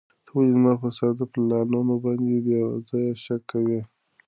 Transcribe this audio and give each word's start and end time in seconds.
ته 0.25 0.29
ولې 0.33 0.49
زما 0.55 0.73
په 0.81 0.87
ساده 0.97 1.25
پلانونو 1.33 1.93
باندې 2.03 2.35
بې 2.45 2.59
ځایه 2.87 3.13
شک 3.23 3.41
کوې؟ 3.51 3.81